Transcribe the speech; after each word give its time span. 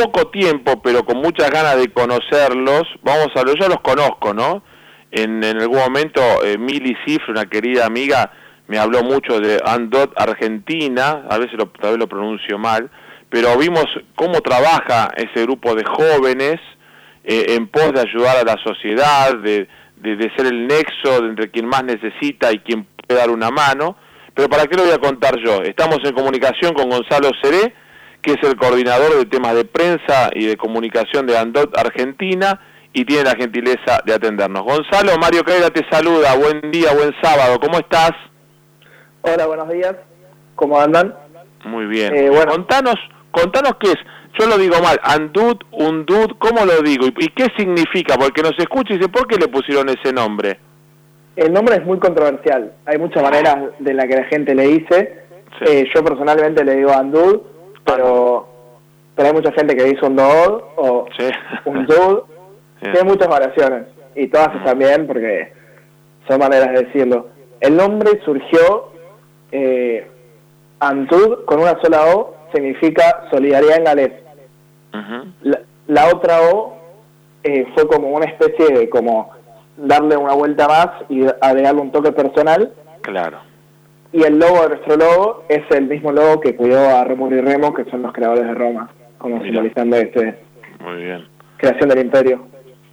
poco 0.00 0.28
tiempo, 0.28 0.80
pero 0.82 1.04
con 1.04 1.18
muchas 1.18 1.50
ganas 1.50 1.76
de 1.76 1.92
conocerlos, 1.92 2.84
vamos 3.02 3.28
a 3.34 3.44
yo 3.44 3.54
ya 3.54 3.68
los 3.68 3.80
conozco, 3.80 4.32
¿no? 4.32 4.62
En, 5.10 5.44
algún 5.44 5.78
momento, 5.78 6.20
eh, 6.44 6.56
Mili 6.56 6.96
Cifre, 7.04 7.32
una 7.32 7.46
querida 7.46 7.84
amiga, 7.84 8.30
me 8.68 8.78
habló 8.78 9.02
mucho 9.02 9.40
de 9.40 9.60
Andot 9.64 10.12
Argentina, 10.16 11.24
a 11.28 11.38
veces 11.38 11.58
lo, 11.58 11.66
tal 11.68 11.90
vez 11.90 11.98
lo 11.98 12.08
pronuncio 12.08 12.58
mal, 12.58 12.90
pero 13.28 13.56
vimos 13.58 13.84
cómo 14.14 14.40
trabaja 14.40 15.10
ese 15.16 15.42
grupo 15.42 15.74
de 15.74 15.84
jóvenes 15.84 16.60
eh, 17.24 17.46
en 17.56 17.66
pos 17.66 17.92
de 17.92 18.00
ayudar 18.00 18.36
a 18.36 18.44
la 18.44 18.56
sociedad, 18.62 19.36
de, 19.36 19.68
de, 19.96 20.32
ser 20.36 20.46
el 20.46 20.66
nexo 20.66 21.26
entre 21.26 21.50
quien 21.50 21.66
más 21.66 21.84
necesita 21.84 22.52
y 22.52 22.60
quien 22.60 22.86
puede 23.06 23.20
dar 23.20 23.30
una 23.30 23.50
mano. 23.50 23.96
Pero 24.34 24.48
¿para 24.48 24.66
qué 24.66 24.76
lo 24.76 24.84
voy 24.84 24.92
a 24.92 24.98
contar 24.98 25.36
yo? 25.44 25.62
Estamos 25.62 25.98
en 26.04 26.14
comunicación 26.14 26.72
con 26.72 26.88
Gonzalo 26.88 27.30
Seré, 27.42 27.74
que 28.22 28.32
es 28.32 28.42
el 28.42 28.56
coordinador 28.56 29.16
de 29.16 29.26
temas 29.26 29.54
de 29.54 29.64
prensa 29.64 30.30
y 30.34 30.46
de 30.46 30.56
comunicación 30.56 31.26
de 31.26 31.38
Andot 31.38 31.76
Argentina, 31.76 32.60
y 32.92 33.04
tiene 33.04 33.24
la 33.24 33.36
gentileza 33.36 34.00
de 34.04 34.14
atendernos. 34.14 34.62
Gonzalo, 34.64 35.16
Mario 35.18 35.44
Caira 35.44 35.70
te 35.70 35.84
saluda, 35.90 36.34
buen 36.36 36.70
día, 36.70 36.92
buen 36.92 37.14
sábado, 37.22 37.58
¿cómo 37.60 37.78
estás? 37.78 38.12
Hola, 39.22 39.46
buenos 39.46 39.68
días. 39.68 39.94
¿Cómo 40.56 40.80
andan? 40.80 41.14
Muy 41.64 41.86
bien. 41.86 42.14
Eh, 42.14 42.30
bueno. 42.30 42.52
Contanos, 42.52 42.96
contanos 43.30 43.74
qué 43.80 43.92
es. 43.92 43.98
Yo 44.38 44.46
lo 44.46 44.58
digo 44.58 44.76
mal, 44.82 44.98
andud, 45.02 45.56
undud, 45.72 46.32
¿cómo 46.38 46.64
lo 46.64 46.82
digo? 46.82 47.06
¿Y, 47.06 47.28
qué 47.28 47.46
significa? 47.56 48.16
Porque 48.16 48.42
nos 48.42 48.58
escucha 48.58 48.94
y 48.94 48.96
dice, 48.96 49.08
¿por 49.08 49.26
qué 49.26 49.36
le 49.36 49.48
pusieron 49.48 49.88
ese 49.88 50.12
nombre? 50.12 50.58
El 51.36 51.52
nombre 51.52 51.76
es 51.76 51.84
muy 51.84 51.98
controversial. 51.98 52.72
Hay 52.86 52.98
muchas 52.98 53.22
maneras 53.22 53.56
de 53.78 53.94
la 53.94 54.06
que 54.06 54.16
la 54.16 54.24
gente 54.24 54.54
le 54.54 54.66
dice. 54.66 55.24
Eh, 55.62 55.84
yo 55.94 56.04
personalmente 56.04 56.64
le 56.64 56.76
digo 56.76 56.92
andud, 56.92 57.40
pero, 57.90 58.46
pero 59.16 59.28
hay 59.28 59.34
mucha 59.34 59.52
gente 59.52 59.76
que 59.76 59.84
dice 59.84 60.06
undod 60.06 60.62
o 60.76 61.06
sí. 61.18 61.28
undud. 61.64 62.20
Tiene 62.80 63.02
muchas 63.04 63.28
variaciones 63.28 63.86
y 64.14 64.28
todas 64.28 64.54
están 64.56 64.78
bien 64.78 65.06
porque 65.06 65.52
son 66.26 66.38
maneras 66.38 66.72
de 66.72 66.84
decirlo. 66.84 67.28
El 67.60 67.76
nombre 67.76 68.20
surgió 68.24 68.90
eh, 69.52 70.06
Antud 70.78 71.44
con 71.44 71.60
una 71.60 71.78
sola 71.82 72.16
O 72.16 72.34
significa 72.54 73.26
solidaridad 73.30 73.76
en 73.76 73.84
galés. 73.84 74.12
la, 75.86 76.06
otra 76.06 76.40
O 76.52 76.76
eh, 77.44 77.66
fue 77.74 77.86
como 77.86 78.08
una 78.08 78.26
especie 78.26 78.66
de 78.66 78.88
como 78.88 79.30
darle 79.76 80.16
una 80.16 80.34
vuelta 80.34 80.66
más 80.66 80.88
y 81.08 81.26
agregarle 81.40 81.82
un 81.82 81.92
toque 81.92 82.12
personal. 82.12 82.72
Claro. 83.02 83.49
Y 84.12 84.22
el 84.24 84.38
logo 84.38 84.62
de 84.62 84.68
nuestro 84.70 84.96
logo 84.96 85.44
es 85.48 85.62
el 85.70 85.86
mismo 85.86 86.10
logo 86.10 86.40
que 86.40 86.56
cuidó 86.56 86.96
a 86.96 87.04
Remo 87.04 87.30
y 87.30 87.40
Remo, 87.40 87.72
que 87.72 87.84
son 87.84 88.02
los 88.02 88.12
creadores 88.12 88.44
de 88.44 88.54
Roma, 88.54 88.90
como 89.18 89.42
simbolizando 89.42 89.96
este 89.96 90.38
Muy 90.80 91.02
bien. 91.04 91.28
creación 91.56 91.88
del 91.88 92.00
imperio. 92.00 92.46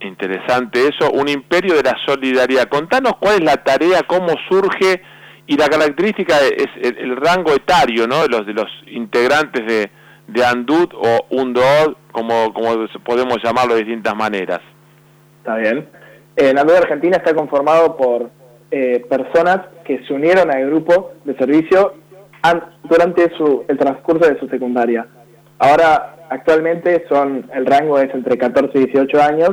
Interesante 0.00 0.88
eso, 0.88 1.10
un 1.12 1.28
imperio 1.28 1.74
de 1.74 1.82
la 1.82 1.96
solidaridad. 2.06 2.68
Contanos 2.68 3.14
cuál 3.20 3.34
es 3.34 3.44
la 3.44 3.56
tarea, 3.56 4.02
cómo 4.06 4.28
surge 4.48 5.02
y 5.46 5.56
la 5.56 5.68
característica 5.68 6.36
es 6.56 6.68
el, 6.80 7.16
rango 7.16 7.52
etario 7.52 8.06
¿no? 8.06 8.22
de 8.22 8.28
los 8.28 8.46
de 8.46 8.54
los 8.54 8.68
integrantes 8.86 9.66
de, 9.66 9.90
de 10.28 10.44
Andut 10.44 10.94
o 10.94 11.26
Undod, 11.30 11.96
como, 12.12 12.54
como 12.54 12.86
podemos 13.04 13.38
llamarlo 13.42 13.74
de 13.74 13.80
distintas 13.80 14.14
maneras. 14.14 14.60
Está 15.38 15.56
bien. 15.56 15.88
El 16.36 16.56
Andud 16.56 16.74
Argentina 16.74 17.16
está 17.16 17.34
conformado 17.34 17.96
por 17.96 18.30
eh, 18.70 19.04
personas 19.08 19.60
que 19.84 20.04
se 20.06 20.12
unieron 20.12 20.50
al 20.50 20.66
grupo 20.66 21.12
de 21.24 21.36
servicio 21.36 21.94
durante 22.84 23.30
su, 23.36 23.64
el 23.68 23.76
transcurso 23.76 24.28
de 24.28 24.38
su 24.38 24.48
secundaria. 24.48 25.06
Ahora, 25.58 26.16
actualmente 26.30 27.04
son 27.08 27.50
el 27.52 27.66
rango 27.66 27.98
es 27.98 28.14
entre 28.14 28.38
14 28.38 28.78
y 28.78 28.86
18 28.86 29.22
años 29.22 29.50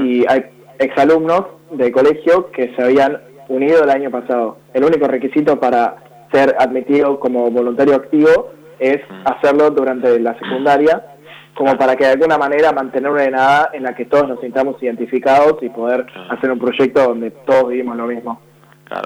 y 0.00 0.24
hay 0.28 0.46
exalumnos 0.78 1.42
de 1.72 1.92
colegio 1.92 2.50
que 2.52 2.74
se 2.74 2.82
habían 2.82 3.20
unido 3.48 3.84
el 3.84 3.90
año 3.90 4.10
pasado. 4.10 4.58
El 4.72 4.84
único 4.84 5.06
requisito 5.06 5.60
para 5.60 5.96
ser 6.32 6.54
admitido 6.58 7.20
como 7.20 7.50
voluntario 7.50 7.94
activo 7.94 8.50
es 8.78 8.98
hacerlo 9.24 9.70
durante 9.70 10.18
la 10.20 10.34
secundaria, 10.38 11.15
como 11.56 11.76
para 11.76 11.96
que 11.96 12.04
de 12.04 12.12
alguna 12.12 12.36
manera 12.36 12.70
mantener 12.70 13.10
una 13.10 13.30
nada 13.30 13.70
en 13.72 13.82
la 13.82 13.94
que 13.94 14.04
todos 14.04 14.28
nos 14.28 14.40
sintamos 14.40 14.80
identificados 14.82 15.56
y 15.62 15.70
poder 15.70 16.06
hacer 16.28 16.50
un 16.50 16.58
proyecto 16.58 17.02
donde 17.02 17.30
todos 17.30 17.70
vivimos 17.70 17.96
lo 17.96 18.06
mismo. 18.06 18.40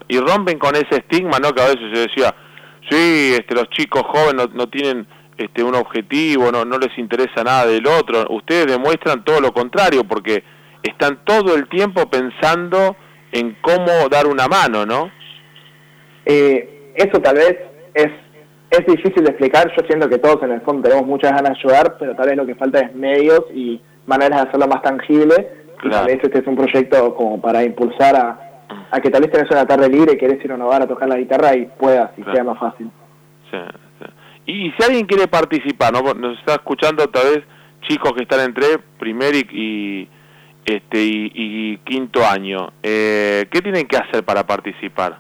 Y 0.09 0.19
rompen 0.19 0.59
con 0.59 0.75
ese 0.75 0.97
estigma, 0.97 1.39
¿no? 1.39 1.53
Que 1.53 1.63
a 1.63 1.67
veces 1.67 1.91
se 1.93 2.01
decía, 2.09 2.35
sí, 2.91 3.35
este, 3.39 3.55
los 3.55 3.71
chicos 3.71 4.03
jóvenes 4.03 4.49
no, 4.53 4.69
tienen 4.69 5.07
este, 5.39 5.63
un 5.63 5.77
objetivo, 5.77 6.51
no, 6.51 6.65
no 6.65 6.77
les 6.77 6.97
interesa 6.99 7.45
nada 7.45 7.67
del 7.67 7.87
otro. 7.87 8.27
Ustedes 8.31 8.67
demuestran 8.67 9.25
todo 9.25 9.41
lo 9.41 9.53
contrario, 9.53 10.03
porque 10.05 10.43
están 10.83 11.25
todo 11.25 11.55
el 11.55 11.69
tiempo 11.69 12.11
pensando 12.11 12.97
en 13.33 13.57
cómo 13.63 14.09
dar 14.11 14.27
una 14.27 14.49
mano, 14.49 14.85
¿no? 14.85 15.11
Eh, 16.27 16.93
eso 16.97 17.21
tal 17.21 17.37
vez 17.37 17.57
es, 17.95 18.11
es 18.71 18.87
difícil 18.87 19.25
de 19.25 19.31
explicar, 19.31 19.71
yo 19.77 19.87
siento 19.87 20.09
que 20.09 20.19
todos 20.19 20.43
en 20.43 20.53
el 20.53 20.61
fondo 20.61 20.89
tenemos 20.89 21.07
muchas 21.07 21.33
ganas 21.33 21.53
de 21.53 21.59
ayudar, 21.59 21.97
pero 21.99 22.15
tal 22.15 22.29
vez 22.29 22.37
lo 22.37 22.47
que 22.47 22.55
falta 22.55 22.81
es 22.81 22.95
medios 22.95 23.45
y 23.53 23.81
maneras 24.07 24.43
de 24.43 24.49
hacerlo 24.49 24.69
más 24.69 24.83
tangible, 24.83 25.49
y 25.83 25.89
tal 25.89 26.07
vez 26.07 26.19
este 26.23 26.39
es 26.39 26.47
un 26.47 26.57
proyecto 26.57 27.15
como 27.15 27.41
para 27.41 27.65
impulsar 27.65 28.17
a, 28.17 29.01
que 29.01 29.11
tal 29.11 29.23
vez 29.23 29.33
tenés 29.33 29.51
una 29.51 29.67
tarde 29.67 29.89
libre 29.89 30.15
y 30.15 30.19
querés 30.19 30.45
ir 30.45 30.53
a 30.53 30.55
un 30.55 30.63
hogar 30.63 30.83
a 30.83 30.87
tocar 30.87 31.09
la 31.09 31.17
guitarra 31.17 31.57
y 31.57 31.67
puedas 31.67 32.11
y 32.17 32.23
sea 32.23 32.45
más 32.45 32.59
fácil. 32.59 32.91
Sí, 33.51 33.59
Y 34.47 34.71
si 34.73 34.83
alguien 34.85 35.07
quiere 35.07 35.27
participar, 35.27 35.93
¿no? 35.93 36.15
nos 36.15 36.39
está 36.39 36.55
escuchando 36.55 37.07
tal 37.09 37.35
vez 37.35 37.45
chicos 37.89 38.13
que 38.13 38.23
están 38.23 38.41
entre 38.41 38.79
primer 38.99 39.35
y 39.35 40.09
este, 40.65 41.03
y, 41.03 41.79
quinto 41.79 42.25
año. 42.25 42.73
Eh, 42.83 43.47
¿Qué 43.51 43.61
tienen 43.63 43.87
que 43.87 43.97
hacer 43.97 44.25
para 44.25 44.47
participar? 44.47 45.19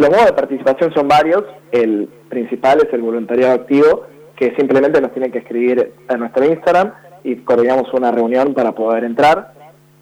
Los 0.00 0.08
modos 0.08 0.24
de 0.24 0.32
participación 0.32 0.94
son 0.94 1.08
varios. 1.08 1.44
El 1.72 2.08
principal 2.30 2.78
es 2.78 2.90
el 2.94 3.02
voluntariado 3.02 3.52
activo, 3.52 4.06
que 4.34 4.54
simplemente 4.56 4.98
nos 4.98 5.12
tienen 5.12 5.30
que 5.30 5.40
escribir 5.40 5.92
a 6.08 6.16
nuestro 6.16 6.42
Instagram 6.46 6.94
y 7.22 7.36
coordinamos 7.36 7.92
una 7.92 8.10
reunión 8.10 8.54
para 8.54 8.72
poder 8.72 9.04
entrar. 9.04 9.52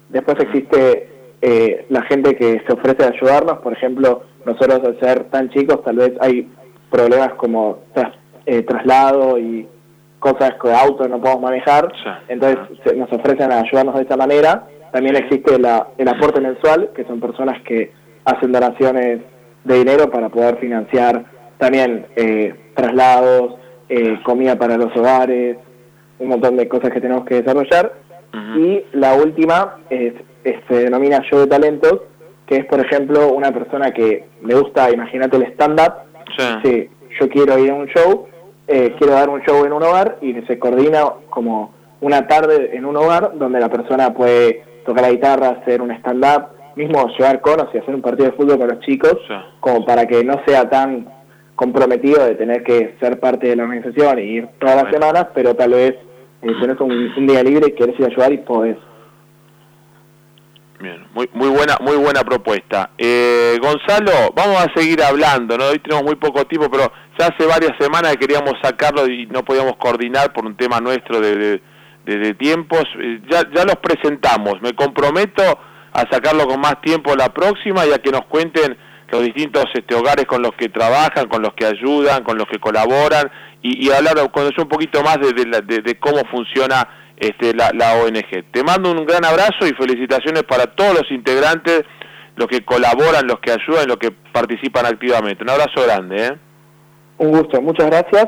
Después 0.07 0.37
existe 0.39 1.09
eh, 1.41 1.85
la 1.89 2.03
gente 2.03 2.37
que 2.37 2.61
se 2.65 2.71
ofrece 2.73 3.03
a 3.03 3.09
ayudarnos. 3.09 3.57
Por 3.57 3.73
ejemplo, 3.73 4.23
nosotros 4.45 4.79
al 4.85 4.97
ser 5.01 5.25
tan 5.25 5.49
chicos 5.49 5.83
tal 5.83 5.97
vez 5.97 6.13
hay 6.21 6.49
problemas 6.89 7.33
como 7.33 7.79
eh, 8.45 8.61
traslado 8.61 9.37
y 9.37 9.67
cosas 10.19 10.53
que 10.61 10.71
auto 10.71 11.09
no 11.09 11.19
podemos 11.19 11.41
manejar, 11.41 11.91
entonces 12.29 12.57
nos 12.95 13.11
ofrecen 13.11 13.51
a 13.51 13.59
ayudarnos 13.59 13.95
de 13.95 14.03
esta 14.03 14.15
manera. 14.15 14.65
También 14.93 15.17
existe 15.17 15.59
la, 15.59 15.87
el 15.97 16.07
aporte 16.07 16.39
mensual, 16.39 16.91
que 16.95 17.03
son 17.03 17.19
personas 17.19 17.61
que 17.63 17.91
hacen 18.23 18.53
donaciones 18.53 19.19
de 19.69 19.77
dinero 19.77 20.09
para 20.09 20.29
poder 20.29 20.57
financiar 20.57 21.25
también 21.57 22.07
eh, 22.15 22.55
traslados, 22.75 23.55
eh, 23.87 24.19
comida 24.23 24.57
para 24.57 24.77
los 24.77 24.95
hogares, 24.97 25.57
un 26.17 26.27
montón 26.27 26.57
de 26.57 26.67
cosas 26.67 26.91
que 26.91 26.99
tenemos 26.99 27.23
que 27.25 27.35
desarrollar. 27.35 27.93
Y 28.57 28.83
la 28.93 29.15
última 29.15 29.77
es, 29.89 30.13
se 30.43 30.75
denomina 30.83 31.21
Yo 31.31 31.39
de 31.39 31.47
Talentos, 31.47 32.01
que 32.45 32.57
es, 32.57 32.65
por 32.65 32.79
ejemplo, 32.79 33.31
una 33.31 33.51
persona 33.51 33.91
que 33.91 34.25
le 34.43 34.55
gusta, 34.55 34.91
imagínate 34.91 35.37
el 35.37 35.43
stand-up, 35.53 35.93
sí. 36.63 36.89
yo 37.19 37.29
quiero 37.29 37.57
ir 37.57 37.71
a 37.71 37.75
un 37.75 37.87
show, 37.87 38.27
eh, 38.67 38.95
quiero 38.97 39.13
dar 39.13 39.29
un 39.29 39.41
show 39.41 39.65
en 39.65 39.73
un 39.73 39.83
hogar 39.83 40.17
y 40.21 40.33
se 40.47 40.59
coordina 40.59 41.05
como 41.29 41.73
una 42.01 42.27
tarde 42.27 42.71
en 42.75 42.85
un 42.85 42.97
hogar 42.97 43.31
donde 43.37 43.59
la 43.59 43.69
persona 43.69 44.13
puede 44.13 44.63
tocar 44.85 45.03
la 45.03 45.11
guitarra, 45.11 45.49
hacer 45.49 45.81
un 45.81 45.91
stand-up, 45.91 46.58
mismo 46.79 47.09
llevar 47.17 47.41
conos 47.41 47.67
y 47.73 47.77
hacer 47.77 47.93
un 47.93 48.01
partido 48.01 48.29
de 48.29 48.37
fútbol 48.37 48.57
con 48.57 48.69
los 48.69 48.79
chicos, 48.79 49.17
como 49.59 49.85
para 49.85 50.07
que 50.07 50.23
no 50.23 50.41
sea 50.47 50.69
tan 50.69 51.07
comprometido 51.55 52.23
de 52.25 52.35
tener 52.35 52.63
que 52.63 52.95
ser 53.01 53.19
parte 53.19 53.47
de 53.47 53.57
la 53.57 53.63
organización 53.63 54.17
y 54.19 54.21
ir 54.21 54.47
todas 54.59 54.81
las 54.81 54.93
semanas, 54.93 55.27
pero 55.35 55.53
tal 55.55 55.71
vez 55.71 55.95
eh, 56.41 56.53
tenés 56.61 56.79
un, 56.79 57.27
día 57.27 57.43
libre 57.43 57.67
y 57.67 57.75
querés 57.75 57.99
ir 57.99 58.05
a 58.05 58.07
ayudar 58.07 58.31
y 58.31 58.37
podés. 58.37 58.77
Bien, 60.79 61.05
muy, 61.13 61.29
muy 61.33 61.49
buena, 61.49 61.75
muy 61.81 61.97
buena 61.97 62.21
propuesta. 62.23 62.91
Eh, 62.97 63.57
Gonzalo, 63.61 64.31
vamos 64.33 64.65
a 64.65 64.73
seguir 64.73 65.03
hablando, 65.03 65.57
¿no? 65.57 65.65
Hoy 65.65 65.79
tenemos 65.79 66.05
muy 66.05 66.15
poco 66.15 66.45
tiempo, 66.45 66.71
pero 66.71 66.89
ya 67.19 67.27
hace 67.27 67.45
varias 67.45 67.73
semanas 67.77 68.13
que 68.13 68.19
queríamos 68.19 68.53
sacarlo 68.63 69.05
y 69.05 69.25
no 69.25 69.43
podíamos 69.43 69.75
coordinar 69.75 70.31
por 70.31 70.45
un 70.45 70.55
tema 70.55 70.79
nuestro 70.79 71.19
de, 71.19 71.61
de, 72.05 72.33
tiempos. 72.35 72.85
Eh, 72.97 73.19
ya, 73.29 73.41
ya 73.53 73.65
los 73.65 73.75
presentamos. 73.75 74.61
Me 74.61 74.73
comprometo 74.73 75.59
a 75.93 76.01
sacarlo 76.11 76.47
con 76.47 76.59
más 76.61 76.81
tiempo 76.81 77.15
la 77.15 77.33
próxima 77.33 77.85
y 77.85 77.91
a 77.91 77.99
que 77.99 78.11
nos 78.11 78.25
cuenten 78.25 78.77
los 79.11 79.23
distintos 79.23 79.65
este, 79.73 79.95
hogares 79.95 80.25
con 80.25 80.41
los 80.41 80.53
que 80.53 80.69
trabajan, 80.69 81.27
con 81.27 81.41
los 81.41 81.53
que 81.53 81.65
ayudan, 81.65 82.23
con 82.23 82.37
los 82.37 82.47
que 82.47 82.59
colaboran 82.59 83.31
y, 83.61 83.87
y 83.87 83.91
hablar 83.91 84.31
conocer 84.31 84.61
un 84.61 84.69
poquito 84.69 85.01
más 85.03 85.17
de, 85.19 85.33
de, 85.33 85.81
de 85.81 85.99
cómo 85.99 86.19
funciona 86.31 86.87
este, 87.19 87.53
la, 87.53 87.95
ONG. 88.03 88.51
Te 88.51 88.63
mando 88.63 88.91
un 88.91 89.05
gran 89.05 89.25
abrazo 89.25 89.67
y 89.67 89.73
felicitaciones 89.73 90.43
para 90.43 90.67
todos 90.67 90.93
los 90.93 91.11
integrantes, 91.11 91.83
los 92.35 92.47
que 92.47 92.63
colaboran, 92.63 93.27
los 93.27 93.39
que 93.39 93.51
ayudan, 93.51 93.87
los 93.87 93.97
que 93.97 94.11
participan 94.31 94.85
activamente. 94.85 95.43
Un 95.43 95.49
abrazo 95.49 95.83
grande. 95.83 96.27
¿eh? 96.27 96.37
Un 97.17 97.31
gusto, 97.31 97.61
muchas 97.61 97.87
gracias 97.87 98.27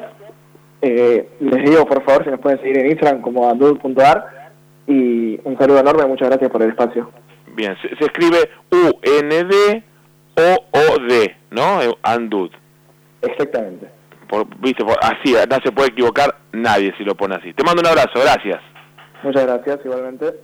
Eh, 0.82 1.30
les 1.40 1.64
digo, 1.70 1.86
por 1.86 2.04
favor, 2.04 2.24
si 2.24 2.32
nos 2.32 2.40
pueden 2.40 2.60
seguir 2.60 2.80
en 2.80 2.90
Instagram 2.92 3.22
como 3.22 3.48
andud.ar 3.48 4.52
y 4.88 5.40
un 5.44 5.56
saludo 5.58 5.80
enorme, 5.80 6.08
muchas 6.08 6.30
gracias 6.30 6.50
por 6.50 6.64
el 6.64 6.72
espacio. 6.72 7.12
Bien, 7.54 7.76
se, 7.82 7.88
escribe 8.04 8.50
U-N-D-O-O-D, 8.72 9.86
¿no? 11.52 11.82
Eh, 11.82 11.94
andud. 12.04 12.52
Exactamente. 13.22 13.88
Por, 14.30 14.48
viste, 14.60 14.84
así, 15.02 15.36
no 15.50 15.58
se 15.64 15.72
puede 15.72 15.90
equivocar 15.90 16.36
nadie 16.54 16.94
si 16.98 17.04
lo 17.04 17.16
pone 17.16 17.36
así. 17.36 17.54
Te 17.54 17.64
mando 17.64 17.82
un 17.82 17.88
abrazo, 17.88 18.20
gracias. 18.22 18.62
Muchas 19.24 19.46
gracias, 19.46 19.80
igualmente. 19.84 20.42